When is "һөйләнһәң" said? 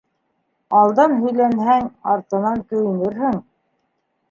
1.25-1.85